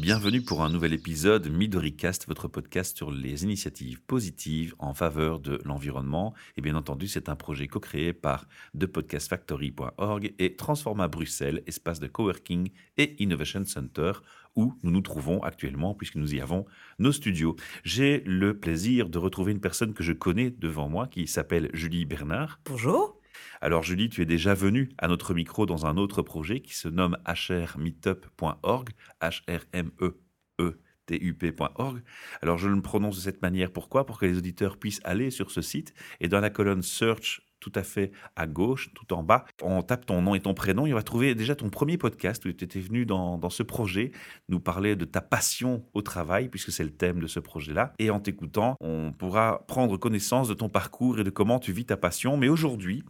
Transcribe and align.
Bienvenue 0.00 0.42
pour 0.42 0.62
un 0.62 0.70
nouvel 0.70 0.92
épisode 0.92 1.50
MidoriCast, 1.50 2.28
votre 2.28 2.46
podcast 2.46 2.96
sur 2.96 3.10
les 3.10 3.42
initiatives 3.42 4.00
positives 4.00 4.76
en 4.78 4.94
faveur 4.94 5.40
de 5.40 5.60
l'environnement. 5.64 6.34
Et 6.56 6.60
bien 6.60 6.76
entendu, 6.76 7.08
c'est 7.08 7.28
un 7.28 7.34
projet 7.34 7.66
co-créé 7.66 8.12
par 8.12 8.46
thepodcastfactory.org 8.78 10.34
et 10.38 10.54
Transforma 10.54 11.08
Bruxelles, 11.08 11.64
espace 11.66 11.98
de 11.98 12.06
coworking 12.06 12.70
et 12.96 13.20
innovation 13.20 13.64
center 13.64 14.12
où 14.54 14.72
nous 14.84 14.92
nous 14.92 15.00
trouvons 15.00 15.42
actuellement 15.42 15.94
puisque 15.94 16.14
nous 16.14 16.32
y 16.32 16.40
avons 16.40 16.64
nos 17.00 17.12
studios. 17.12 17.56
J'ai 17.82 18.22
le 18.24 18.56
plaisir 18.56 19.08
de 19.08 19.18
retrouver 19.18 19.50
une 19.50 19.60
personne 19.60 19.94
que 19.94 20.04
je 20.04 20.12
connais 20.12 20.50
devant 20.50 20.88
moi 20.88 21.08
qui 21.08 21.26
s'appelle 21.26 21.70
Julie 21.74 22.04
Bernard. 22.04 22.60
Bonjour. 22.66 23.17
Alors 23.60 23.82
Julie, 23.82 24.08
tu 24.08 24.22
es 24.22 24.26
déjà 24.26 24.54
venue 24.54 24.90
à 24.98 25.08
notre 25.08 25.34
micro 25.34 25.66
dans 25.66 25.86
un 25.86 25.96
autre 25.96 26.22
projet 26.22 26.60
qui 26.60 26.74
se 26.74 26.88
nomme 26.88 27.16
hrmeetup.org, 27.26 28.90
h 29.20 29.42
r 29.48 29.64
m 29.72 29.90
e 30.00 30.20
e 30.60 30.80
t 31.06 31.18
u 31.24 31.34
p.org. 31.34 32.02
Alors 32.42 32.58
je 32.58 32.68
le 32.68 32.80
prononce 32.82 33.16
de 33.16 33.20
cette 33.20 33.42
manière, 33.42 33.72
pourquoi? 33.72 34.06
Pour 34.06 34.18
que 34.18 34.26
les 34.26 34.38
auditeurs 34.38 34.78
puissent 34.78 35.00
aller 35.04 35.30
sur 35.30 35.50
ce 35.50 35.62
site 35.62 35.94
et 36.20 36.28
dans 36.28 36.40
la 36.40 36.50
colonne 36.50 36.82
Search 36.82 37.47
tout 37.60 37.72
à 37.74 37.82
fait 37.82 38.12
à 38.36 38.46
gauche, 38.46 38.90
tout 38.94 39.12
en 39.12 39.22
bas. 39.22 39.44
On 39.62 39.82
tape 39.82 40.06
ton 40.06 40.22
nom 40.22 40.34
et 40.34 40.40
ton 40.40 40.54
prénom 40.54 40.86
et 40.86 40.92
on 40.92 40.96
va 40.96 41.02
trouver 41.02 41.34
déjà 41.34 41.54
ton 41.54 41.70
premier 41.70 41.98
podcast 41.98 42.44
où 42.44 42.52
tu 42.52 42.64
étais 42.64 42.80
venu 42.80 43.06
dans, 43.06 43.38
dans, 43.38 43.50
ce 43.50 43.62
projet 43.62 44.12
nous 44.48 44.60
parler 44.60 44.96
de 44.96 45.04
ta 45.04 45.20
passion 45.20 45.84
au 45.94 46.02
travail, 46.02 46.48
puisque 46.48 46.72
c'est 46.72 46.84
le 46.84 46.90
thème 46.90 47.20
de 47.20 47.26
ce 47.26 47.40
projet-là. 47.40 47.92
Et 47.98 48.10
en 48.10 48.20
t'écoutant, 48.20 48.76
on 48.80 49.12
pourra 49.12 49.64
prendre 49.66 49.96
connaissance 49.96 50.48
de 50.48 50.54
ton 50.54 50.68
parcours 50.68 51.18
et 51.18 51.24
de 51.24 51.30
comment 51.30 51.58
tu 51.58 51.72
vis 51.72 51.86
ta 51.86 51.96
passion. 51.96 52.36
Mais 52.36 52.48
aujourd'hui, 52.48 53.04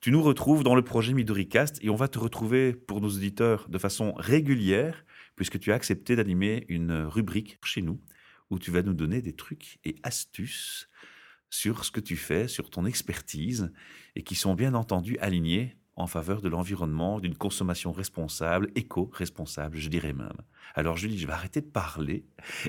tu 0.00 0.12
nous 0.12 0.22
retrouves 0.22 0.62
dans 0.62 0.74
le 0.74 0.82
projet 0.82 1.12
MidoriCast 1.12 1.78
et 1.82 1.90
on 1.90 1.96
va 1.96 2.08
te 2.08 2.18
retrouver 2.18 2.72
pour 2.72 3.00
nos 3.00 3.08
auditeurs 3.08 3.68
de 3.68 3.78
façon 3.78 4.12
régulière, 4.16 5.04
puisque 5.34 5.58
tu 5.58 5.72
as 5.72 5.74
accepté 5.74 6.14
d'animer 6.14 6.64
une 6.68 6.92
rubrique 6.92 7.58
chez 7.64 7.82
nous 7.82 8.00
où 8.50 8.58
tu 8.58 8.70
vas 8.70 8.82
nous 8.82 8.94
donner 8.94 9.20
des 9.22 9.34
trucs 9.34 9.78
et 9.84 9.96
astuces 10.02 10.88
sur 11.50 11.84
ce 11.84 11.90
que 11.90 12.00
tu 12.00 12.16
fais, 12.16 12.48
sur 12.48 12.70
ton 12.70 12.86
expertise, 12.86 13.72
et 14.16 14.22
qui 14.22 14.34
sont 14.34 14.54
bien 14.54 14.74
entendu 14.74 15.18
alignés 15.18 15.76
en 15.98 16.06
faveur 16.06 16.40
de 16.40 16.48
l'environnement, 16.48 17.18
d'une 17.18 17.34
consommation 17.34 17.90
responsable, 17.90 18.70
éco-responsable, 18.76 19.78
je 19.78 19.88
dirais 19.88 20.12
même. 20.12 20.36
Alors 20.76 20.96
Julie, 20.96 21.18
je 21.18 21.26
vais 21.26 21.32
arrêter 21.32 21.60
de 21.60 21.66
parler 21.66 22.24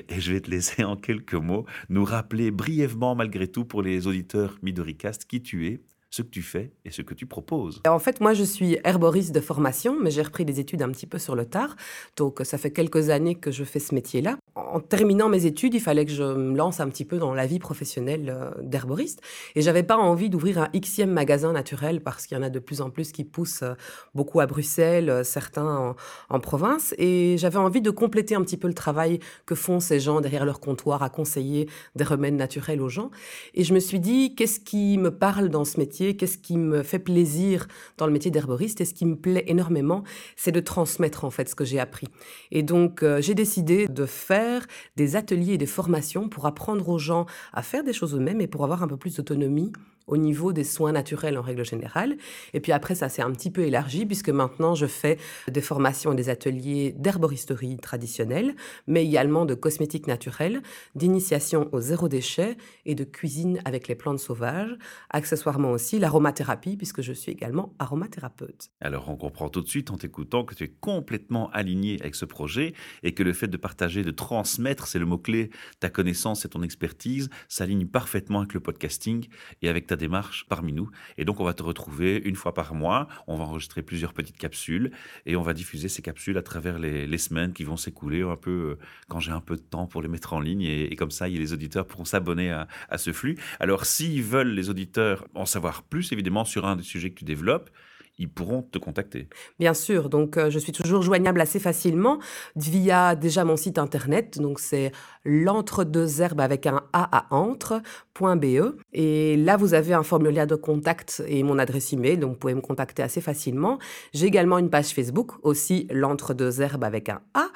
et 0.08 0.20
je 0.20 0.32
vais 0.32 0.40
te 0.40 0.50
laisser 0.50 0.82
en 0.82 0.96
quelques 0.96 1.34
mots 1.34 1.64
nous 1.88 2.04
rappeler 2.04 2.50
brièvement 2.50 3.14
malgré 3.14 3.46
tout 3.46 3.64
pour 3.64 3.82
les 3.82 4.08
auditeurs 4.08 4.58
Midoricast 4.62 5.26
qui 5.26 5.42
tu 5.42 5.68
es, 5.68 5.80
ce 6.10 6.22
que 6.22 6.28
tu 6.28 6.42
fais 6.42 6.72
et 6.84 6.90
ce 6.90 7.02
que 7.02 7.14
tu 7.14 7.24
proposes. 7.24 7.80
En 7.86 8.00
fait, 8.00 8.20
moi, 8.20 8.34
je 8.34 8.42
suis 8.42 8.78
herboriste 8.82 9.32
de 9.32 9.40
formation, 9.40 9.96
mais 10.00 10.10
j'ai 10.10 10.22
repris 10.22 10.44
des 10.44 10.58
études 10.58 10.82
un 10.82 10.90
petit 10.90 11.06
peu 11.06 11.18
sur 11.18 11.36
le 11.36 11.46
tard. 11.46 11.76
Donc, 12.16 12.40
ça 12.42 12.58
fait 12.58 12.72
quelques 12.72 13.10
années 13.10 13.36
que 13.36 13.52
je 13.52 13.62
fais 13.62 13.78
ce 13.78 13.94
métier-là. 13.94 14.36
En 14.56 14.80
terminant 14.80 15.28
mes 15.28 15.46
études, 15.46 15.74
il 15.74 15.80
fallait 15.80 16.04
que 16.04 16.10
je 16.10 16.24
me 16.24 16.56
lance 16.56 16.80
un 16.80 16.88
petit 16.88 17.04
peu 17.04 17.18
dans 17.18 17.32
la 17.32 17.46
vie 17.46 17.60
professionnelle 17.60 18.34
euh, 18.36 18.50
d'herboriste. 18.60 19.20
Et 19.54 19.62
j'avais 19.62 19.84
pas 19.84 19.96
envie 19.96 20.30
d'ouvrir 20.30 20.58
un 20.58 20.68
xème 20.74 21.12
magasin 21.12 21.52
naturel 21.52 22.02
parce 22.02 22.26
qu'il 22.26 22.36
y 22.36 22.40
en 22.40 22.42
a 22.42 22.50
de 22.50 22.58
plus 22.58 22.80
en 22.80 22.90
plus 22.90 23.12
qui 23.12 23.22
poussent 23.22 23.62
euh, 23.62 23.74
beaucoup 24.14 24.40
à 24.40 24.46
Bruxelles, 24.46 25.10
euh, 25.10 25.22
certains 25.22 25.94
en, 26.28 26.40
province. 26.40 26.92
Et 26.98 27.36
j'avais 27.38 27.58
envie 27.58 27.82
de 27.82 27.90
compléter 27.90 28.34
un 28.34 28.42
petit 28.42 28.56
peu 28.56 28.66
le 28.66 28.74
travail 28.74 29.20
que 29.46 29.54
font 29.54 29.78
ces 29.78 30.00
gens 30.00 30.20
derrière 30.20 30.44
leur 30.44 30.58
comptoir 30.58 31.04
à 31.04 31.10
conseiller 31.10 31.68
des 31.94 32.04
remèdes 32.04 32.34
naturels 32.34 32.80
aux 32.80 32.88
gens. 32.88 33.10
Et 33.54 33.62
je 33.62 33.72
me 33.74 33.78
suis 33.78 34.00
dit, 34.00 34.34
qu'est-ce 34.34 34.58
qui 34.58 34.98
me 34.98 35.10
parle 35.10 35.50
dans 35.50 35.64
ce 35.64 35.78
métier? 35.78 35.99
Qu'est-ce 36.00 36.38
qui 36.38 36.56
me 36.56 36.82
fait 36.82 36.98
plaisir 36.98 37.66
dans 37.98 38.06
le 38.06 38.12
métier 38.12 38.30
d'herboriste 38.30 38.80
et 38.80 38.84
ce 38.84 38.94
qui 38.94 39.06
me 39.06 39.16
plaît 39.16 39.44
énormément, 39.46 40.02
c'est 40.36 40.52
de 40.52 40.60
transmettre 40.60 41.24
en 41.24 41.30
fait 41.30 41.48
ce 41.48 41.54
que 41.54 41.64
j'ai 41.64 41.78
appris. 41.78 42.08
Et 42.50 42.62
donc 42.62 43.02
euh, 43.02 43.20
j'ai 43.20 43.34
décidé 43.34 43.86
de 43.86 44.06
faire 44.06 44.66
des 44.96 45.16
ateliers 45.16 45.54
et 45.54 45.58
des 45.58 45.66
formations 45.66 46.28
pour 46.28 46.46
apprendre 46.46 46.88
aux 46.88 46.98
gens 46.98 47.26
à 47.52 47.62
faire 47.62 47.84
des 47.84 47.92
choses 47.92 48.14
eux-mêmes 48.14 48.40
et 48.40 48.46
pour 48.46 48.64
avoir 48.64 48.82
un 48.82 48.88
peu 48.88 48.96
plus 48.96 49.16
d'autonomie 49.16 49.72
au 50.10 50.16
niveau 50.16 50.52
des 50.52 50.64
soins 50.64 50.92
naturels 50.92 51.38
en 51.38 51.42
règle 51.42 51.64
générale. 51.64 52.16
Et 52.52 52.60
puis 52.60 52.72
après, 52.72 52.94
ça 52.94 53.08
s'est 53.08 53.22
un 53.22 53.30
petit 53.30 53.50
peu 53.50 53.62
élargi 53.62 54.04
puisque 54.04 54.28
maintenant 54.28 54.74
je 54.74 54.86
fais 54.86 55.18
des 55.48 55.60
formations 55.60 56.12
et 56.12 56.16
des 56.16 56.28
ateliers 56.28 56.94
d'herboristerie 56.98 57.76
traditionnelle, 57.78 58.54
mais 58.86 59.04
également 59.04 59.46
de 59.46 59.54
cosmétiques 59.54 60.08
naturels, 60.08 60.62
d'initiation 60.94 61.68
au 61.72 61.80
zéro 61.80 62.08
déchet 62.08 62.56
et 62.86 62.94
de 62.94 63.04
cuisine 63.04 63.60
avec 63.64 63.88
les 63.88 63.94
plantes 63.94 64.18
sauvages, 64.18 64.76
accessoirement 65.10 65.70
aussi 65.70 65.89
l'aromathérapie 65.98 66.76
puisque 66.76 67.02
je 67.02 67.12
suis 67.12 67.32
également 67.32 67.74
aromathérapeute. 67.78 68.70
Alors 68.80 69.08
on 69.08 69.16
comprend 69.16 69.48
tout 69.48 69.60
de 69.60 69.68
suite 69.68 69.90
en 69.90 69.96
t'écoutant 69.96 70.44
que 70.44 70.54
tu 70.54 70.64
es 70.64 70.68
complètement 70.68 71.50
aligné 71.50 71.98
avec 72.00 72.14
ce 72.14 72.24
projet 72.24 72.74
et 73.02 73.12
que 73.14 73.22
le 73.22 73.32
fait 73.32 73.48
de 73.48 73.56
partager, 73.56 74.02
de 74.02 74.10
transmettre, 74.10 74.86
c'est 74.86 74.98
le 74.98 75.06
mot-clé, 75.06 75.50
ta 75.80 75.90
connaissance 75.90 76.44
et 76.44 76.48
ton 76.48 76.62
expertise 76.62 77.28
s'aligne 77.48 77.86
parfaitement 77.86 78.40
avec 78.40 78.54
le 78.54 78.60
podcasting 78.60 79.26
et 79.62 79.68
avec 79.68 79.86
ta 79.86 79.96
démarche 79.96 80.46
parmi 80.48 80.72
nous. 80.72 80.90
Et 81.18 81.24
donc, 81.24 81.40
on 81.40 81.44
va 81.44 81.54
te 81.54 81.62
retrouver 81.62 82.16
une 82.24 82.36
fois 82.36 82.54
par 82.54 82.74
mois. 82.74 83.08
On 83.26 83.36
va 83.36 83.44
enregistrer 83.44 83.82
plusieurs 83.82 84.12
petites 84.12 84.36
capsules 84.36 84.92
et 85.26 85.36
on 85.36 85.42
va 85.42 85.54
diffuser 85.54 85.88
ces 85.88 86.02
capsules 86.02 86.38
à 86.38 86.42
travers 86.42 86.78
les, 86.78 87.18
semaines 87.20 87.52
qui 87.52 87.64
vont 87.64 87.76
s'écouler 87.76 88.22
un 88.22 88.36
peu 88.36 88.50
euh, 88.50 88.78
quand 89.08 89.20
j'ai 89.20 89.30
un 89.32 89.42
peu 89.42 89.56
de 89.56 89.60
temps 89.60 89.86
pour 89.86 90.00
les 90.00 90.08
mettre 90.08 90.32
en 90.32 90.40
ligne. 90.40 90.62
Et, 90.62 90.96
comme 90.96 91.10
ça, 91.10 91.28
les 91.28 91.52
auditeurs 91.52 91.86
pourront 91.86 92.06
s'abonner 92.06 92.50
à, 92.50 92.66
à 92.88 92.96
ce 92.96 93.12
flux. 93.12 93.36
Alors, 93.58 93.84
s'ils 93.84 94.22
veulent, 94.22 94.54
les 94.54 94.70
auditeurs, 94.70 95.26
en 95.34 95.44
savoir 95.44 95.79
plus, 95.84 96.12
évidemment, 96.12 96.44
sur 96.44 96.66
un 96.66 96.76
des 96.76 96.82
sujets 96.82 97.10
que 97.10 97.18
tu 97.18 97.24
développes, 97.24 97.70
ils 98.20 98.28
pourront 98.28 98.62
te 98.62 98.78
contacter. 98.78 99.28
Bien 99.58 99.74
sûr, 99.74 100.10
donc 100.10 100.36
euh, 100.36 100.50
je 100.50 100.58
suis 100.58 100.72
toujours 100.72 101.02
joignable 101.02 101.40
assez 101.40 101.58
facilement 101.58 102.18
via 102.54 103.16
déjà 103.16 103.44
mon 103.44 103.56
site 103.56 103.78
internet, 103.78 104.38
donc 104.38 104.60
c'est 104.60 104.92
l'entre-deux 105.24 106.20
herbes 106.20 106.40
avec 106.40 106.66
un 106.66 106.82
A 106.92 107.18
à 107.18 107.34
entre.be. 107.34 108.76
Et 108.92 109.36
là, 109.38 109.56
vous 109.56 109.72
avez 109.72 109.94
un 109.94 110.02
formulaire 110.02 110.46
de 110.46 110.54
contact 110.54 111.22
et 111.26 111.42
mon 111.42 111.58
adresse 111.58 111.92
email, 111.94 112.18
donc 112.18 112.32
vous 112.32 112.38
pouvez 112.38 112.54
me 112.54 112.60
contacter 112.60 113.02
assez 113.02 113.22
facilement. 113.22 113.78
J'ai 114.12 114.26
également 114.26 114.58
une 114.58 114.70
page 114.70 114.88
Facebook, 114.88 115.32
aussi 115.42 115.88
l'entre-deux 115.90 116.60
herbes 116.60 116.84
avec 116.84 117.08
un 117.08 117.22
A. 117.32 117.48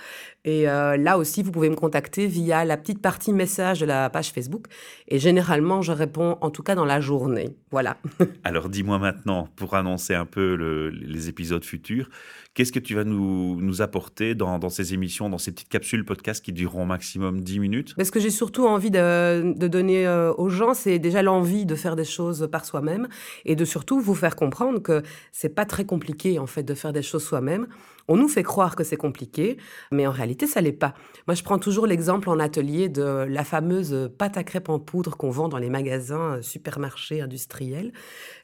Et 0.46 0.68
euh, 0.68 0.96
là 0.96 1.16
aussi, 1.18 1.42
vous 1.42 1.52
pouvez 1.52 1.70
me 1.70 1.74
contacter 1.74 2.26
via 2.26 2.64
la 2.64 2.76
petite 2.76 3.00
partie 3.00 3.32
message 3.32 3.80
de 3.80 3.86
la 3.86 4.10
page 4.10 4.30
Facebook. 4.30 4.66
Et 5.08 5.18
généralement, 5.18 5.82
je 5.82 5.92
réponds 5.92 6.36
en 6.40 6.50
tout 6.50 6.62
cas 6.62 6.74
dans 6.74 6.84
la 6.84 7.00
journée. 7.00 7.56
Voilà. 7.70 7.96
Alors 8.44 8.68
dis-moi 8.68 8.98
maintenant, 8.98 9.48
pour 9.56 9.74
annoncer 9.74 10.14
un 10.14 10.26
peu 10.26 10.53
les 10.54 11.28
épisodes 11.28 11.64
futurs, 11.64 12.08
qu'est-ce 12.54 12.72
que 12.72 12.78
tu 12.78 12.94
vas 12.94 13.04
nous, 13.04 13.82
apporter 13.82 14.34
dans, 14.34 14.68
ces 14.68 14.94
émissions, 14.94 15.28
dans 15.28 15.38
ces 15.38 15.52
petites 15.52 15.68
capsules 15.68 16.04
podcast 16.04 16.44
qui 16.44 16.52
dureront 16.52 16.86
maximum 16.86 17.40
10 17.40 17.58
minutes? 17.58 17.94
Ce 18.00 18.10
que 18.10 18.20
j'ai 18.20 18.30
surtout 18.30 18.66
envie 18.66 18.90
de, 18.90 19.52
de 19.56 19.68
donner 19.68 20.06
euh, 20.06 20.32
aux 20.34 20.48
gens, 20.48 20.74
c'est 20.74 20.98
déjà 20.98 21.22
l'envie 21.22 21.66
de 21.66 21.74
faire 21.74 21.96
des 21.96 22.04
choses 22.04 22.48
par 22.50 22.64
soi-même 22.64 23.08
et 23.44 23.56
de 23.56 23.64
surtout 23.64 24.00
vous 24.00 24.14
faire 24.14 24.36
comprendre 24.36 24.80
que 24.80 25.02
c'est 25.32 25.54
pas 25.54 25.64
très 25.64 25.84
compliqué 25.84 26.38
en 26.38 26.46
fait 26.46 26.62
de 26.62 26.74
faire 26.74 26.92
des 26.92 27.02
choses 27.02 27.24
soi-même. 27.24 27.66
On 28.06 28.16
nous 28.16 28.28
fait 28.28 28.42
croire 28.42 28.76
que 28.76 28.84
c'est 28.84 28.96
compliqué, 28.96 29.56
mais 29.90 30.06
en 30.06 30.10
réalité, 30.10 30.46
ça 30.46 30.60
l'est 30.60 30.72
pas. 30.72 30.94
Moi, 31.26 31.34
je 31.34 31.42
prends 31.42 31.58
toujours 31.58 31.86
l'exemple 31.86 32.28
en 32.28 32.38
atelier 32.38 32.88
de 32.88 33.24
la 33.28 33.44
fameuse 33.44 34.10
pâte 34.18 34.36
à 34.36 34.44
crêpes 34.44 34.68
en 34.68 34.78
poudre 34.78 35.16
qu'on 35.16 35.30
vend 35.30 35.48
dans 35.48 35.58
les 35.58 35.70
magasins 35.70 36.36
euh, 36.36 36.42
supermarchés 36.42 37.22
industriels. 37.22 37.92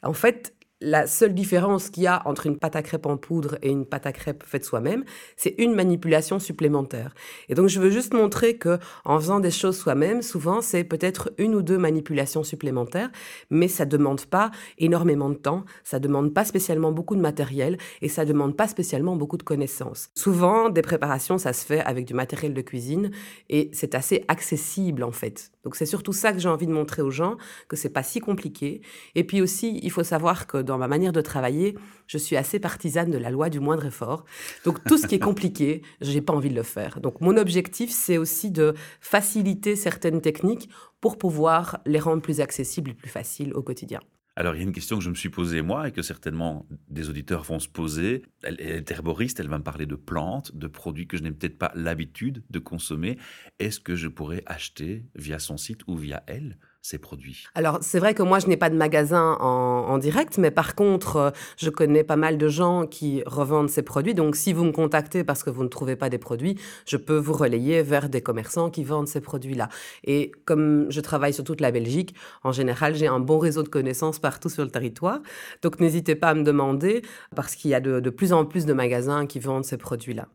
En 0.03 0.15
fait, 0.15 0.54
la 0.81 1.07
seule 1.07 1.35
différence 1.35 1.91
qu'il 1.91 2.05
y 2.05 2.07
a 2.07 2.23
entre 2.27 2.47
une 2.47 2.59
pâte 2.59 2.75
à 2.75 2.83
crêpes 2.83 3.07
en 3.07 3.17
poudre 3.17 3.59
et 3.63 3.69
une 3.69 3.85
pâte 3.85 4.07
à 4.07 4.13
crêpes 4.13 4.43
faite 4.47 4.65
soi-même, 4.65 5.05
c'est 5.37 5.55
une 5.59 5.75
manipulation 5.75 6.39
supplémentaire. 6.39 7.15
Et 7.49 7.55
donc, 7.55 7.69
je 7.69 7.81
veux 7.81 7.91
juste 7.91 8.15
montrer 8.15 8.57
que 8.57 8.79
en 9.05 9.19
faisant 9.19 9.41
des 9.41 9.51
choses 9.51 9.77
soi-même, 9.77 10.23
souvent, 10.23 10.63
c'est 10.63 10.85
peut-être 10.85 11.33
une 11.37 11.55
ou 11.55 11.63
deux 11.63 11.77
manipulations 11.77 12.43
supplémentaires, 12.43 13.11
mais 13.50 13.69
ça 13.69 13.85
demande 13.85 14.25
pas 14.25 14.50
énormément 14.79 15.29
de 15.29 15.35
temps, 15.35 15.65
ça 15.85 15.99
demande 15.99 16.32
pas 16.32 16.44
spécialement 16.44 16.93
beaucoup 16.93 17.17
de 17.17 17.21
matériel 17.21 17.76
et 18.00 18.09
ça 18.09 18.25
demande 18.25 18.56
pas 18.56 18.69
spécialement 18.69 19.17
beaucoup 19.17 19.37
de 19.37 19.43
connaissances. 19.43 20.09
Souvent, 20.15 20.71
des 20.71 20.83
préparations, 20.83 21.37
ça 21.37 21.53
se 21.53 21.65
fait 21.65 21.81
avec 21.81 22.06
du 22.06 22.15
matériel 22.15 22.55
de 22.55 22.62
cuisine 22.62 23.11
et 23.50 23.71
c'est 23.75 23.94
assez 23.94 24.25
accessible, 24.29 25.03
en 25.03 25.12
fait. 25.12 25.53
Donc, 25.65 25.76
c'est 25.76 25.87
surtout 25.87 26.15
ça 26.15 26.33
que 26.33 26.38
j'ai 26.38 26.49
envie 26.49 26.67
de 26.67 26.73
montrer 26.73 27.03
aux 27.03 27.11
gens, 27.11 27.37
que 27.69 27.76
c'est 27.76 27.91
pas 27.91 28.03
si 28.03 28.21
compliqué. 28.21 28.81
Et 29.15 29.25
puis 29.25 29.43
aussi, 29.43 29.79
il 29.83 29.91
faut 29.91 30.05
savoir 30.05 30.47
que 30.47 30.69
ma 30.78 30.88
manière 30.88 31.12
de 31.12 31.20
travailler, 31.20 31.76
je 32.06 32.19
suis 32.19 32.37
assez 32.37 32.61
partisane 32.61 33.11
de 33.11 33.19
la 33.19 33.31
loi 33.31 33.50
du 33.50 33.61
moindre 33.61 33.87
effort. 33.87 34.25
Donc 34.64 34.82
tout 34.84 34.99
ce 34.99 35.06
qui 35.06 35.14
est 35.14 35.19
compliqué, 35.31 35.82
j'ai 36.00 36.20
pas 36.20 36.32
envie 36.32 36.50
de 36.50 36.55
le 36.55 36.62
faire. 36.62 37.00
Donc 37.00 37.20
mon 37.20 37.37
objectif, 37.37 37.90
c'est 37.90 38.19
aussi 38.19 38.50
de 38.50 38.75
faciliter 39.00 39.76
certaines 39.76 40.20
techniques 40.20 40.69
pour 41.00 41.19
pouvoir 41.19 41.81
les 41.87 41.99
rendre 41.99 42.22
plus 42.22 42.40
accessibles 42.40 42.90
et 42.90 42.94
plus 42.94 43.11
faciles 43.11 43.55
au 43.55 43.62
quotidien. 43.62 44.00
Alors, 44.37 44.55
il 44.55 44.58
y 44.58 44.61
a 44.61 44.64
une 44.64 44.72
question 44.72 44.96
que 44.96 45.05
je 45.05 45.11
me 45.11 45.14
suis 45.14 45.28
posée 45.28 45.61
moi 45.61 45.88
et 45.88 45.93
que 45.93 46.00
certainement 46.00 46.67
des 46.88 47.11
auditeurs 47.11 47.43
vont 47.43 47.58
se 47.58 47.69
poser. 47.69 48.23
Elle, 48.43 48.61
est 48.61 48.90
herboriste, 48.90 49.40
elle 49.40 49.49
va 49.49 49.58
me 49.58 49.62
parler 49.64 49.87
de 49.87 49.96
plantes, 49.96 50.56
de 50.56 50.66
produits 50.66 51.06
que 51.06 51.16
je 51.16 51.23
n'ai 51.23 51.32
peut-être 51.32 51.58
pas 51.58 51.73
l'habitude 51.75 52.43
de 52.49 52.58
consommer. 52.58 53.19
Est-ce 53.58 53.81
que 53.81 53.96
je 53.96 54.08
pourrais 54.08 54.43
acheter 54.46 55.05
via 55.14 55.38
son 55.38 55.56
site 55.56 55.82
ou 55.88 55.96
via 55.96 56.23
elle? 56.26 56.58
Ces 56.82 56.99
produits 56.99 57.44
Alors, 57.55 57.79
c'est 57.82 57.99
vrai 57.99 58.15
que 58.15 58.23
moi, 58.23 58.38
je 58.38 58.47
n'ai 58.47 58.56
pas 58.56 58.71
de 58.71 58.77
magasin 58.77 59.37
en, 59.41 59.99
direct, 59.99 60.38
mais 60.38 60.50
par 60.50 60.75
contre, 60.75 61.17
euh, 61.17 61.31
je 61.59 61.69
connais 61.69 62.05
pas 62.05 62.17
mal 62.17 62.38
de 62.38 62.49
gens 62.49 62.87
qui 62.87 63.23
revendent 63.27 63.69
ces 63.69 63.82
produits. 63.82 64.15
Donc, 64.15 64.35
si 64.35 64.53
vous 64.53 64.65
me 64.65 64.73
contactez 64.73 65.23
parce 65.23 65.43
que 65.43 65.50
vous 65.50 65.62
ne 65.62 65.69
trouvez 65.69 65.97
pas 65.97 66.09
des 66.09 66.19
produits, 66.19 66.59
je 66.87 66.97
peux 66.97 67.17
vous 67.17 67.35
relayer 67.35 67.82
vers 67.82 68.09
des 68.09 68.23
commerçants 68.23 68.71
qui 68.71 68.82
vendent 68.82 69.09
ces 69.09 69.21
produits-là. 69.21 69.69
Et 70.05 70.32
comme 70.47 70.87
je 70.91 71.00
travaille 71.00 71.35
sur 71.35 71.44
toute 71.44 71.61
la 71.61 71.71
Belgique, 71.71 72.15
en 72.44 72.53
général, 72.53 72.94
j'ai 72.94 73.06
un 73.06 73.21
bon 73.21 73.38
réseau 73.38 73.62
de 73.62 73.69
connaissances 73.69 74.19
partout 74.19 74.49
sur 74.49 74.65
le 74.65 74.71
territoire. 74.71 75.21
Donc, 75.62 75.81
n'hésitez 75.81 76.15
pas 76.15 76.29
à 76.29 76.35
me 76.35 76.44
demander 76.44 77.03
parce 77.37 77.55
qu'il 77.56 77.71
y 77.71 77.75
a 77.75 77.81
de 77.81 78.11
plus 78.11 78.33
en 78.33 78.47
plus 78.47 78.65
de 78.65 78.73
magasins 78.73 79.26
qui 79.26 79.38
vendent 79.38 79.65
ces 79.65 79.76
produits-là. 79.76 80.29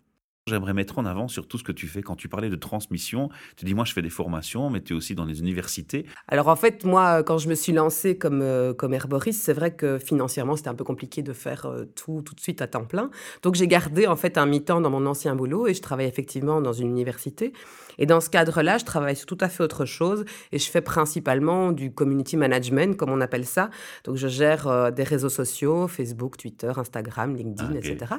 J'aimerais 0.47 0.75
mettre 0.75 0.99
en 0.99 1.05
avant 1.05 1.27
sur 1.27 1.47
tout 1.47 1.57
ce 1.57 1.63
que 1.63 1.71
tu 1.71 1.87
fais. 1.87 2.03
Quand 2.03 2.15
tu 2.15 2.29
parlais 2.29 2.51
de 2.51 2.55
transmission, 2.55 3.29
tu 3.57 3.65
dis 3.65 3.73
moi 3.73 3.83
je 3.83 3.93
fais 3.93 4.03
des 4.03 4.11
formations, 4.11 4.69
mais 4.69 4.79
tu 4.79 4.93
es 4.93 4.95
aussi 4.95 5.15
dans 5.15 5.25
les 5.25 5.39
universités. 5.39 6.05
Alors 6.27 6.49
en 6.49 6.55
fait, 6.55 6.83
moi, 6.85 7.23
quand 7.23 7.39
je 7.39 7.49
me 7.49 7.55
suis 7.55 7.73
lancée 7.73 8.15
comme, 8.15 8.43
euh, 8.43 8.71
comme 8.71 8.93
herboriste, 8.93 9.41
c'est 9.41 9.53
vrai 9.53 9.75
que 9.75 9.97
financièrement, 9.97 10.55
c'était 10.55 10.69
un 10.69 10.75
peu 10.75 10.83
compliqué 10.83 11.23
de 11.23 11.33
faire 11.33 11.65
euh, 11.65 11.85
tout 11.95 12.21
tout 12.23 12.35
de 12.35 12.39
suite 12.39 12.61
à 12.61 12.67
temps 12.67 12.85
plein. 12.85 13.09
Donc 13.41 13.55
j'ai 13.55 13.67
gardé 13.67 14.05
en 14.05 14.15
fait 14.15 14.37
un 14.37 14.45
mi-temps 14.45 14.81
dans 14.81 14.91
mon 14.91 15.07
ancien 15.07 15.33
boulot 15.33 15.65
et 15.65 15.73
je 15.73 15.81
travaille 15.81 16.05
effectivement 16.05 16.61
dans 16.61 16.73
une 16.73 16.89
université. 16.89 17.51
Et 17.97 18.05
dans 18.05 18.21
ce 18.21 18.29
cadre-là, 18.29 18.77
je 18.77 18.85
travaille 18.85 19.15
sur 19.15 19.25
tout 19.25 19.37
à 19.41 19.49
fait 19.49 19.63
autre 19.63 19.85
chose 19.85 20.25
et 20.51 20.59
je 20.59 20.69
fais 20.69 20.81
principalement 20.81 21.71
du 21.71 21.93
community 21.93 22.37
management, 22.37 22.97
comme 22.97 23.11
on 23.11 23.21
appelle 23.21 23.45
ça. 23.45 23.69
Donc, 24.03 24.15
je 24.15 24.27
gère 24.27 24.67
euh, 24.67 24.91
des 24.91 25.03
réseaux 25.03 25.29
sociaux, 25.29 25.87
Facebook, 25.87 26.37
Twitter, 26.37 26.71
Instagram, 26.75 27.35
LinkedIn, 27.35 27.71
ah, 27.73 27.77
etc. 27.77 28.13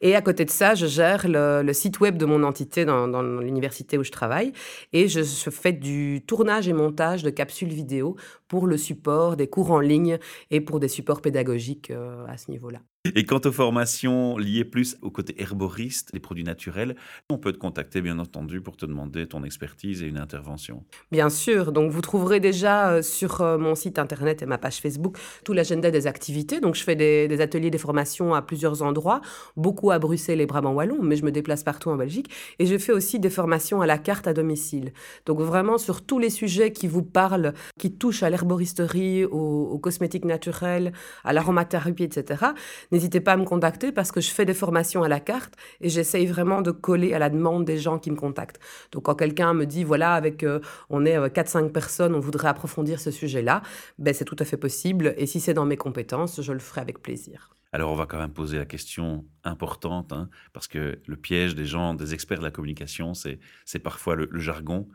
Et 0.00 0.14
à 0.14 0.22
côté 0.22 0.44
de 0.44 0.50
ça, 0.50 0.74
je 0.74 0.86
gère 0.86 1.26
le, 1.28 1.72
site 1.72 2.00
web 2.00 2.16
de 2.16 2.24
mon 2.24 2.42
entité 2.42 2.84
dans, 2.84 3.22
l'université 3.22 3.98
où 3.98 4.04
je 4.04 4.10
travaille 4.10 4.52
et 4.92 5.08
je, 5.08 5.20
je 5.20 5.50
fais 5.50 5.72
du 5.72 6.22
tournage 6.26 6.68
et 6.68 6.72
montage 6.72 7.22
de 7.22 7.30
capsules 7.30 7.68
vidéo 7.68 8.16
pour 8.48 8.66
le 8.66 8.76
support 8.76 9.36
des 9.36 9.46
cours 9.46 9.70
en 9.70 9.80
ligne 9.80 10.18
et 10.50 10.60
pour 10.60 10.80
des 10.80 10.88
supports 10.88 11.20
pédagogiques 11.20 11.90
euh, 11.90 12.26
à 12.26 12.36
ce 12.36 12.50
niveau-là. 12.50 12.80
Et 13.14 13.24
quant 13.24 13.40
aux 13.44 13.52
formations 13.52 14.36
liées 14.36 14.64
plus 14.64 14.96
au 15.02 15.10
côté 15.10 15.40
herboriste, 15.40 16.10
les 16.12 16.20
produits 16.20 16.44
naturels, 16.44 16.96
on 17.30 17.38
peut 17.38 17.52
te 17.52 17.58
contacter 17.58 18.00
bien 18.00 18.18
entendu 18.18 18.60
pour 18.60 18.76
te 18.76 18.84
demander 18.86 19.26
ton 19.26 19.44
expertise 19.44 20.02
et 20.02 20.06
une 20.06 20.18
intervention. 20.18 20.84
Bien 21.12 21.30
sûr, 21.30 21.72
donc 21.72 21.90
vous 21.90 22.00
trouverez 22.00 22.40
déjà 22.40 22.90
euh, 22.90 23.02
sur 23.02 23.40
euh, 23.40 23.56
mon 23.56 23.74
site 23.74 23.98
internet 23.98 24.42
et 24.42 24.46
ma 24.46 24.58
page 24.58 24.80
Facebook 24.80 25.16
tout 25.44 25.52
l'agenda 25.52 25.90
des 25.90 26.06
activités. 26.06 26.60
Donc 26.60 26.74
je 26.74 26.82
fais 26.82 26.96
des, 26.96 27.40
ateliers, 27.40 27.70
des 27.70 27.78
formations 27.78 28.34
à 28.34 28.42
plusieurs 28.42 28.82
endroits, 28.82 29.20
beaucoup 29.56 29.90
à 29.90 29.98
Bruxelles 29.98 30.40
et 30.40 30.46
Brabant-Wallon, 30.46 30.98
mais 31.02 31.16
je 31.16 31.24
me 31.24 31.30
déplace 31.30 31.62
partout 31.62 31.90
en 31.90 31.96
Belgique. 31.96 32.30
Et 32.58 32.66
je 32.66 32.76
fais 32.78 32.92
aussi 32.92 33.20
des 33.20 33.30
formations 33.30 33.80
à 33.80 33.86
la 33.86 33.98
carte 33.98 34.26
à 34.26 34.34
domicile. 34.34 34.92
Donc 35.24 35.40
vraiment 35.40 35.78
sur 35.78 36.04
tous 36.04 36.18
les 36.18 36.30
sujets 36.30 36.72
qui 36.72 36.88
vous 36.88 37.04
parlent, 37.04 37.54
qui 37.78 37.92
touchent 37.92 38.24
à 38.24 38.30
l'herboristerie, 38.30 39.24
aux, 39.24 39.78
cosmétiques 39.78 40.24
naturels, 40.24 40.92
à 41.24 41.32
l'aromathérapie, 41.32 42.04
etc. 42.04 42.46
N'hésitez 42.90 43.20
pas 43.20 43.32
à 43.32 43.36
me 43.36 43.44
contacter 43.44 43.92
parce 43.92 44.12
que 44.12 44.20
je 44.20 44.30
fais 44.30 44.44
des 44.44 44.54
formations 44.54 45.02
à 45.02 45.08
la 45.08 45.20
carte 45.20 45.54
et 45.80 45.88
j'essaye 45.88 46.26
vraiment 46.26 46.62
de 46.62 46.70
coller 46.70 47.12
à 47.12 47.18
la 47.18 47.30
demande 47.30 47.64
des 47.64 47.78
gens 47.78 47.98
qui 47.98 48.10
me 48.10 48.16
contactent. 48.16 48.60
Donc 48.92 49.04
quand 49.04 49.14
quelqu'un 49.14 49.54
me 49.54 49.66
dit, 49.66 49.84
voilà, 49.84 50.14
avec 50.14 50.42
euh, 50.42 50.60
on 50.88 51.04
est 51.04 51.18
4-5 51.18 51.64
euh, 51.64 51.68
personnes, 51.68 52.14
on 52.14 52.20
voudrait 52.20 52.48
approfondir 52.48 53.00
ce 53.00 53.10
sujet-là, 53.10 53.62
ben, 53.98 54.14
c'est 54.14 54.24
tout 54.24 54.36
à 54.38 54.44
fait 54.44 54.56
possible. 54.56 55.14
Et 55.18 55.26
si 55.26 55.40
c'est 55.40 55.54
dans 55.54 55.66
mes 55.66 55.76
compétences, 55.76 56.40
je 56.40 56.52
le 56.52 56.58
ferai 56.58 56.80
avec 56.80 57.02
plaisir. 57.02 57.50
Alors 57.72 57.92
on 57.92 57.96
va 57.96 58.06
quand 58.06 58.18
même 58.18 58.32
poser 58.32 58.56
la 58.56 58.64
question 58.64 59.26
importante, 59.44 60.12
hein, 60.14 60.30
parce 60.54 60.68
que 60.68 60.98
le 61.06 61.16
piège 61.16 61.54
des 61.54 61.66
gens, 61.66 61.92
des 61.92 62.14
experts 62.14 62.38
de 62.38 62.44
la 62.44 62.50
communication, 62.50 63.12
c'est 63.12 63.78
parfois 63.82 64.16
le, 64.16 64.26
le 64.30 64.40
jargon. 64.40 64.88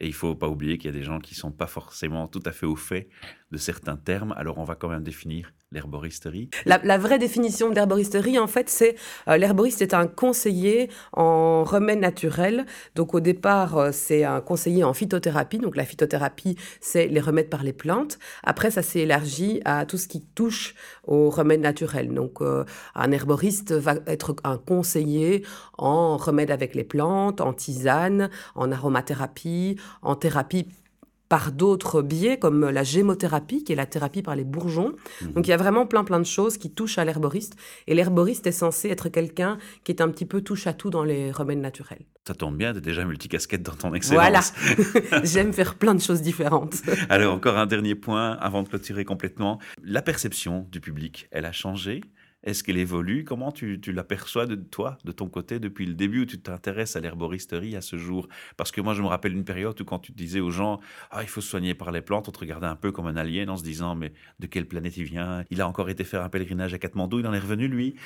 Et 0.00 0.06
il 0.06 0.12
faut 0.12 0.34
pas 0.34 0.48
oublier 0.48 0.78
qu'il 0.78 0.86
y 0.86 0.94
a 0.94 0.96
des 0.96 1.02
gens 1.02 1.18
qui 1.18 1.34
sont 1.34 1.50
pas 1.50 1.66
forcément 1.66 2.28
tout 2.28 2.42
à 2.44 2.52
fait 2.52 2.66
au 2.66 2.76
fait 2.76 3.08
de 3.50 3.56
certains 3.56 3.96
termes. 3.96 4.32
Alors 4.36 4.58
on 4.58 4.64
va 4.64 4.74
quand 4.74 4.88
même 4.88 5.02
définir 5.02 5.52
l'herboristerie. 5.70 6.48
La, 6.64 6.98
vraie 6.98 7.18
définition 7.18 7.68
de 7.68 7.74
l'herboristerie, 7.74 8.38
en 8.38 8.46
fait, 8.46 8.70
c'est 8.70 8.96
euh, 9.28 9.36
l'herboriste 9.36 9.82
est 9.82 9.92
un 9.92 10.06
conseiller 10.06 10.88
en 11.12 11.62
remède 11.64 12.00
naturel. 12.00 12.64
Donc 12.94 13.14
au 13.14 13.20
départ, 13.20 13.76
euh, 13.76 13.90
c'est 13.92 14.24
un 14.24 14.40
conseiller 14.40 14.82
en 14.84 14.94
phytothérapie. 14.94 15.58
Donc 15.58 15.76
la 15.76 15.84
phytothérapie, 15.84 16.56
c'est 16.80 17.06
les 17.06 17.20
remèdes 17.20 17.50
par 17.50 17.62
les 17.62 17.74
plantes. 17.74 18.18
Après, 18.44 18.70
ça 18.70 18.82
s'est 18.82 19.00
élargi 19.00 19.60
à 19.66 19.84
tout 19.84 19.98
ce 19.98 20.08
qui 20.08 20.22
touche 20.22 20.74
aux 21.06 21.28
remèdes 21.28 21.60
naturels. 21.60 22.14
Donc 22.14 22.40
euh, 22.40 22.64
un 22.94 23.12
herboriste 23.12 23.72
va 23.72 23.96
être 24.06 24.36
un 24.44 24.56
conseiller 24.56 25.44
en 25.76 26.16
remèdes 26.16 26.50
avec 26.50 26.74
les 26.74 26.84
plantes, 26.84 27.42
en 27.42 27.52
tisane, 27.52 28.30
en 28.54 28.72
aromathérapie, 28.72 29.76
en 30.00 30.16
thérapie 30.16 30.68
par 31.28 31.52
d'autres 31.52 32.02
biais, 32.02 32.38
comme 32.38 32.68
la 32.68 32.82
gémothérapie, 32.82 33.64
qui 33.64 33.72
est 33.72 33.76
la 33.76 33.86
thérapie 33.86 34.22
par 34.22 34.36
les 34.36 34.44
bourgeons. 34.44 34.94
Mhm. 35.22 35.32
Donc 35.32 35.46
il 35.46 35.50
y 35.50 35.52
a 35.52 35.56
vraiment 35.56 35.86
plein 35.86 36.04
plein 36.04 36.20
de 36.20 36.26
choses 36.26 36.58
qui 36.58 36.70
touchent 36.70 36.98
à 36.98 37.04
l'herboriste. 37.04 37.54
Et 37.86 37.94
l'herboriste 37.94 38.46
est 38.46 38.52
censé 38.52 38.88
être 38.88 39.08
quelqu'un 39.08 39.58
qui 39.84 39.92
est 39.92 40.00
un 40.00 40.08
petit 40.08 40.26
peu 40.26 40.40
touche 40.40 40.66
à 40.66 40.72
tout 40.72 40.90
dans 40.90 41.04
les 41.04 41.30
remèdes 41.30 41.60
naturels. 41.60 42.04
Ça 42.26 42.34
tombe 42.34 42.56
bien, 42.56 42.72
tu 42.72 42.78
es 42.78 42.80
déjà 42.82 43.04
multicasquette 43.04 43.62
dans 43.62 43.72
ton 43.72 43.94
excellence. 43.94 44.20
Voilà, 44.20 45.20
j'aime 45.24 45.52
faire 45.52 45.74
plein 45.76 45.94
de 45.94 46.00
choses 46.00 46.22
différentes. 46.22 46.76
Alors 47.08 47.34
encore 47.34 47.56
un 47.56 47.66
dernier 47.66 47.94
point 47.94 48.32
avant 48.32 48.62
de 48.62 48.68
clôturer 48.68 49.04
complètement. 49.04 49.58
La 49.82 50.02
perception 50.02 50.66
du 50.70 50.80
public, 50.80 51.28
elle 51.30 51.46
a 51.46 51.52
changé 51.52 52.02
est-ce 52.44 52.62
qu'elle 52.62 52.78
évolue? 52.78 53.24
Comment 53.24 53.50
tu, 53.50 53.80
l'aperçois 53.88 54.46
de 54.46 54.54
toi, 54.54 54.96
de 55.04 55.10
ton 55.12 55.28
côté, 55.28 55.58
depuis 55.58 55.86
le 55.86 55.94
début 55.94 56.22
où 56.22 56.26
tu 56.26 56.40
t'intéresses 56.40 56.94
à 56.94 57.00
l'herboristerie 57.00 57.74
à 57.74 57.80
ce 57.80 57.96
jour? 57.96 58.28
Parce 58.56 58.70
que 58.70 58.80
moi, 58.80 58.94
je 58.94 59.02
me 59.02 59.08
rappelle 59.08 59.32
une 59.32 59.44
période 59.44 59.80
où 59.80 59.84
quand 59.84 59.98
tu 59.98 60.12
disais 60.12 60.40
aux 60.40 60.50
gens 60.50 60.80
Ah, 61.10 61.22
il 61.22 61.28
faut 61.28 61.40
se 61.40 61.48
soigner 61.48 61.74
par 61.74 61.90
les 61.90 62.00
plantes, 62.00 62.28
on 62.28 62.32
te 62.32 62.38
regardait 62.38 62.66
un 62.66 62.76
peu 62.76 62.92
comme 62.92 63.06
un 63.06 63.16
alien 63.16 63.50
en 63.50 63.56
se 63.56 63.64
disant 63.64 63.94
Mais 63.96 64.12
de 64.38 64.46
quelle 64.46 64.66
planète 64.66 64.96
il 64.96 65.04
vient? 65.04 65.44
Il 65.50 65.60
a 65.60 65.68
encore 65.68 65.90
été 65.90 66.04
faire 66.04 66.22
un 66.22 66.28
pèlerinage 66.28 66.74
à 66.74 66.78
Katmandou, 66.78 67.18
il 67.18 67.26
en 67.26 67.32
est 67.32 67.38
revenu, 67.38 67.66
lui 67.66 67.96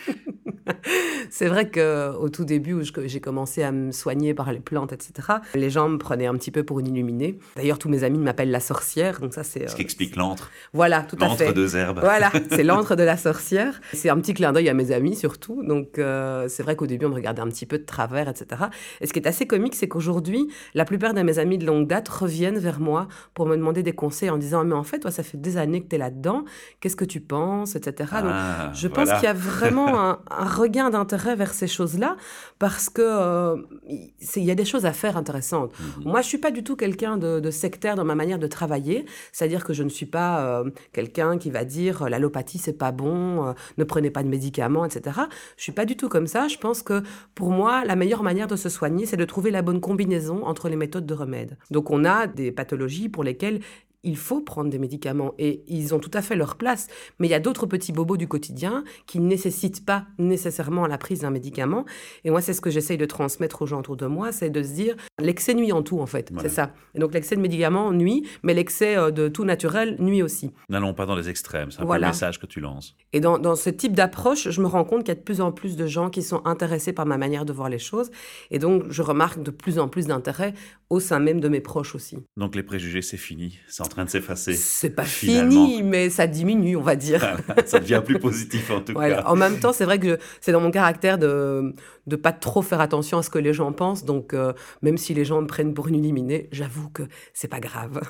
C'est 1.31 1.47
vrai 1.47 1.71
qu'au 1.71 2.29
tout 2.29 2.45
début, 2.45 2.75
où 2.75 2.83
j'ai 2.83 3.21
commencé 3.21 3.63
à 3.63 3.73
me 3.73 3.93
soigner 3.93 4.35
par 4.35 4.53
les 4.53 4.61
plantes, 4.61 4.93
etc., 4.93 5.39
les 5.55 5.71
gens 5.71 5.89
me 5.89 5.99
prenaient 5.99 6.27
un 6.27 6.35
petit 6.35 6.51
peu 6.51 6.63
pour 6.63 6.81
une 6.81 6.89
illuminée. 6.89 7.39
D'ailleurs, 7.57 7.79
tous 7.79 7.89
mes 7.89 8.05
amis 8.05 8.19
m'appellent 8.19 8.51
la 8.51 8.61
sorcière, 8.61 9.21
donc 9.21 9.35
ça, 9.35 9.45
c'est. 9.45 9.69
Ce 9.69 9.77
qui 9.77 9.83
explique 9.83 10.17
l'antre. 10.17 10.51
Voilà, 10.73 11.03
tout 11.03 11.17
à 11.21 11.29
fait. 11.31 11.47
L'antre 11.47 11.55
deux 11.55 11.77
herbes. 11.77 12.01
Voilà, 12.01 12.31
c'est 12.51 12.63
l'antre 12.65 12.97
de 12.97 13.03
la 13.03 13.17
sorcière. 13.17 13.81
C'est 13.93 14.11
un 14.11 14.17
petit 14.19 14.35
clin 14.35 14.53
d'œil 14.53 14.69
à 14.69 14.75
mes 14.75 14.93
amis 14.93 15.17
surtout. 15.17 15.63
Donc 15.63 15.99
euh, 15.99 16.49
c'est 16.49 16.63
vrai 16.63 16.77
qu'au 16.77 16.87
début 16.87 17.07
on 17.07 17.11
me 17.11 17.15
regardait 17.15 17.43
un 17.43 17.49
petit 17.49 17.67
peu 17.67 17.79
de 17.79 17.85
travers, 17.85 18.29
etc. 18.29 18.63
Et 19.01 19.07
ce 19.07 19.13
qui 19.13 19.19
est 19.19 19.27
assez 19.27 19.47
comique, 19.47 19.75
c'est 19.75 19.89
qu'aujourd'hui, 19.89 20.49
la 20.75 20.85
plupart 20.85 21.15
de 21.15 21.23
mes 21.23 21.39
amis 21.39 21.59
de 21.59 21.67
longue 21.67 21.87
date 21.87 22.09
reviennent 22.09 22.59
vers 22.59 22.81
moi 22.81 23.09
pour 23.35 23.47
me 23.47 23.57
demander 23.57 23.83
des 23.83 23.93
conseils 23.93 24.31
en 24.31 24.39
disant 24.39 24.65
mais 24.65 24.75
en 24.75 24.83
fait 24.83 25.01
toi 25.01 25.11
ça 25.11 25.23
fait 25.23 25.39
des 25.39 25.57
années 25.57 25.83
que 25.83 25.89
tu 25.89 25.97
es 25.97 25.99
là-dedans, 25.99 26.45
qu'est-ce 26.81 26.97
que 26.97 27.05
tu 27.05 27.21
penses, 27.21 27.77
etc. 27.77 28.11
Donc 28.23 28.33
ah, 28.33 28.73
je 28.75 28.89
pense 28.89 29.13
qu'il 29.13 29.25
y 29.25 29.27
a 29.27 29.33
vraiment 29.33 30.01
un, 30.11 30.19
regain 30.39 30.91
d'intérêt 30.91 31.37
vers 31.37 31.55
ces 31.55 31.67
choses-là 31.67 32.17
parce 32.59 32.89
que 32.89 33.03
euh, 33.03 33.57
il 33.89 34.45
y 34.45 34.51
a 34.51 34.55
des 34.55 34.65
choses 34.65 34.87
à 34.87 34.93
faire 34.93 35.17
intéressantes. 35.17 35.73
Mhm. 35.79 36.05
Moi 36.05 36.21
je 36.23 36.27
suis 36.27 36.39
pas 36.39 36.51
du 36.51 36.63
tout 36.63 36.77
quelqu'un 36.77 37.17
de, 37.17 37.51
sectaire 37.51 37.97
dans 37.97 38.05
ma 38.05 38.15
manière 38.15 38.39
de 38.39 38.47
travailler, 38.47 39.05
c'est-à-dire 39.33 39.65
que 39.65 39.73
je 39.73 39.83
ne 39.83 39.89
suis 39.89 40.07
pas 40.07 40.41
euh, 40.41 40.71
quelqu'un 40.93 41.39
qui 41.39 41.51
va 41.51 41.65
dire 41.65 42.09
l'allopathie 42.09 42.59
c'est 42.59 42.73
pas 42.73 42.93
bon, 42.93 43.55
ne 43.77 43.85
prenez 43.85 44.11
pas 44.11 44.23
de 44.23 44.29
médicaments 44.29 44.85
etc. 44.85 45.21
Je 45.57 45.63
suis 45.63 45.73
pas 45.73 45.85
du 45.85 45.97
tout 45.97 46.09
comme 46.09 46.27
ça. 46.27 46.49
Je 46.49 46.59
pense 46.59 46.83
que 46.83 47.03
pour 47.35 47.51
moi, 47.51 47.85
la 47.85 47.97
meilleure 47.97 48.23
manière 48.23 48.47
de 48.47 48.57
se 48.57 48.69
soigner, 48.69 49.07
c'est 49.07 49.17
de 49.17 49.25
trouver 49.25 49.51
la 49.51 49.63
bonne 49.63 49.81
combinaison 49.81 50.45
entre 50.45 50.69
les 50.69 50.77
méthodes 50.77 51.07
de 51.07 51.15
remède. 51.15 51.57
Donc 51.71 51.91
on 51.91 52.05
a 52.05 52.27
des 52.27 52.53
pathologies 52.53 53.09
pour 53.09 53.25
lesquelles 53.25 53.61
il 54.03 54.17
faut 54.17 54.41
prendre 54.41 54.71
des 54.71 54.79
médicaments 54.79 55.35
et 55.39 55.63
ils 55.67 55.95
ont 55.95 55.99
tout 55.99 56.11
à 56.15 56.23
fait 56.23 56.37
leur 56.37 56.57
place. 56.57 56.89
Mais 57.19 57.29
il 57.29 57.31
y 57.31 57.35
a 57.35 57.41
d'autres 57.41 57.67
petits 57.67 57.93
bobos 57.93 58.17
du 58.17 58.29
quotidien 58.29 58.85
qui 59.07 59.21
ne 59.21 59.27
nécessitent 59.27 59.85
pas 59.85 60.07
nécessairement 60.19 60.87
la 60.87 60.99
prise 60.99 61.21
d'un 61.21 61.31
médicament. 61.31 61.85
Et 62.25 62.31
moi, 62.31 62.41
c'est 62.41 62.53
ce 62.53 62.61
que 62.61 62.71
j'essaye 62.71 62.99
de 62.99 63.07
transmettre 63.07 63.63
aux 63.63 63.67
gens 63.67 63.81
autour 63.81 63.97
de 63.97 64.07
moi, 64.07 64.33
c'est 64.33 64.51
de 64.51 64.63
se 64.63 64.73
dire 64.73 64.97
l'excès 65.21 65.55
nuit 65.55 65.73
en 65.73 65.83
tout, 65.83 66.01
en 66.01 66.07
fait. 66.07 66.33
C'est 66.41 66.49
ça. 66.49 66.73
Et 66.95 66.99
donc 66.99 67.15
l'excès 67.15 67.37
de 67.37 67.41
médicaments 67.41 67.93
nuit, 67.93 68.27
mais 68.43 68.55
l'excès 68.55 68.97
euh, 68.97 69.11
de 69.11 69.29
tout 69.29 69.45
naturel 69.45 69.97
nuit 69.99 70.23
aussi. 70.23 70.51
N'allons 70.69 70.95
pas 70.95 71.07
dans 71.07 71.17
les 71.17 71.29
extrêmes, 71.29 71.71
c'est 71.71 71.81
un 71.81 71.87
peu 71.87 71.95
le 71.95 72.01
message 72.01 72.39
que 72.39 72.47
tu 72.47 72.61
lances. 72.61 72.97
Et 73.13 73.21
dans, 73.21 73.39
dans 73.39 73.57
ce 73.57 73.71
type 73.71 73.95
d'approche, 73.95 74.51
je 74.51 74.61
me 74.61 74.67
rends 74.67 74.85
compte 74.85 75.01
qu'il 75.01 75.09
y 75.09 75.13
a 75.13 75.17
de 75.17 75.21
plus 75.21 75.41
en 75.41 75.53
plus 75.53 75.77
de 75.77 75.87
gens 75.87 76.11
qui 76.11 76.23
sont 76.23 76.45
intéressés 76.45 76.93
par 76.93 77.07
ma 77.07 77.19
manière 77.19 77.45
de 77.45 77.53
voir 77.53 77.69
les 77.69 77.79
choses. 77.79 78.11
Et 78.51 78.59
donc, 78.59 78.85
je 78.89 79.03
remarque 79.03 79.43
de 79.43 79.51
plus 79.51 79.79
en 79.79 79.89
plus 79.89 80.07
d'intérêt 80.07 80.55
au 80.91 81.01
sein 81.01 81.21
même 81.21 81.41
de 81.41 81.49
mes 81.49 81.61
proches 81.61 81.95
aussi. 81.95 82.19
Donc 82.37 82.55
les 82.55 82.63
préjugés, 82.63 83.03
c'est 83.03 83.17
fini 83.17 83.59
train 83.93 84.05
de 84.05 84.11
s'effacer. 84.11 84.55
C'est 84.55 84.91
pas 84.91 85.05
fini, 85.05 85.83
mais 85.83 86.11
ça 86.11 86.27
diminue, 86.27 86.77
on 86.77 86.83
va 86.83 86.97
dire. 86.97 87.37
ça 87.67 87.79
devient 87.79 88.03
plus 88.05 88.19
positif 88.19 88.71
en 88.71 88.81
tout 88.81 88.95
cas. 88.99 89.23
En 89.27 89.37
même 89.37 89.61
temps, 89.61 89.73
c'est 89.73 89.85
vrai 89.85 89.99
que 89.99 90.19
c'est 90.41 90.53
dans 90.53 90.61
mon 90.61 90.71
caractère 90.71 91.19
de 91.19 91.75
de 92.07 92.17
pas 92.17 92.33
trop 92.33 92.63
faire 92.63 92.81
attention 92.81 93.19
à 93.19 93.23
ce 93.23 93.31
que 93.31 93.39
les 93.39 93.53
gens 93.55 93.73
pensent. 93.73 94.05
Donc, 94.05 94.35
euh, 94.35 94.53
même 94.83 94.99
si 94.99 95.15
les 95.15 95.25
gens 95.25 95.41
me 95.41 95.47
prennent 95.47 95.73
pour 95.73 95.87
une 95.87 95.95
illuminée, 95.95 96.49
j'avoue 96.51 96.89
que 96.89 97.05
c'est 97.33 97.49
pas 97.49 97.61
grave. 97.61 98.01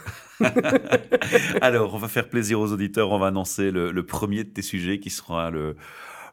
Alors, 1.60 1.94
on 1.94 1.98
va 1.98 2.08
faire 2.08 2.28
plaisir 2.28 2.58
aux 2.58 2.72
auditeurs. 2.72 3.10
On 3.10 3.18
va 3.18 3.26
annoncer 3.26 3.70
le, 3.70 3.92
le 3.92 4.06
premier 4.06 4.44
de 4.44 4.48
tes 4.48 4.62
sujets 4.62 4.98
qui 4.98 5.10
sera 5.10 5.50
le 5.50 5.76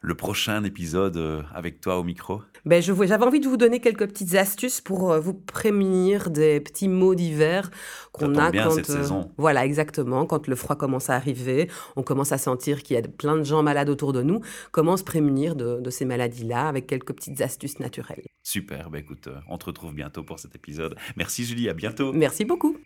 le 0.02 0.14
prochain 0.14 0.64
épisode 0.64 1.16
euh, 1.18 1.42
avec 1.54 1.80
toi 1.80 1.98
au 1.98 2.04
micro 2.04 2.42
ben, 2.64 2.82
je 2.82 2.92
J'avais 3.04 3.24
envie 3.24 3.40
de 3.40 3.48
vous 3.48 3.56
donner 3.56 3.80
quelques 3.80 4.06
petites 4.06 4.34
astuces 4.34 4.80
pour 4.80 5.12
euh, 5.12 5.20
vous 5.20 5.34
prémunir 5.34 6.30
des 6.30 6.60
petits 6.60 6.88
maux 6.88 7.14
d'hiver 7.14 7.70
qu'on 8.12 8.34
a 8.36 8.50
bien 8.50 8.64
quand. 8.64 8.70
cette 8.70 8.86
saison. 8.86 9.30
Voilà, 9.36 9.64
exactement. 9.64 10.26
Quand 10.26 10.46
le 10.46 10.56
froid 10.56 10.76
commence 10.76 11.10
à 11.10 11.16
arriver, 11.16 11.70
on 11.96 12.02
commence 12.02 12.32
à 12.32 12.38
sentir 12.38 12.82
qu'il 12.82 12.96
y 12.96 12.98
a 12.98 13.02
plein 13.02 13.36
de 13.36 13.44
gens 13.44 13.62
malades 13.62 13.90
autour 13.90 14.12
de 14.12 14.22
nous. 14.22 14.40
Comment 14.72 14.96
se 14.96 15.04
prémunir 15.04 15.54
de, 15.54 15.80
de 15.80 15.90
ces 15.90 16.04
maladies-là 16.04 16.68
avec 16.68 16.86
quelques 16.86 17.12
petites 17.12 17.40
astuces 17.40 17.78
naturelles? 17.78 18.24
Super. 18.42 18.90
Ben, 18.90 18.98
écoute, 18.98 19.28
on 19.48 19.58
te 19.58 19.66
retrouve 19.66 19.94
bientôt 19.94 20.22
pour 20.22 20.38
cet 20.38 20.54
épisode. 20.54 20.96
Merci 21.16 21.44
Julie, 21.44 21.68
à 21.68 21.74
bientôt. 21.74 22.12
Merci 22.12 22.44
beaucoup. 22.44 22.76